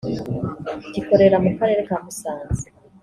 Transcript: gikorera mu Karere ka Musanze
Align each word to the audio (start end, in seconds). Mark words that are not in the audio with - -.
gikorera 0.93 1.37
mu 1.43 1.49
Karere 1.57 1.81
ka 1.89 1.97
Musanze 2.03 2.65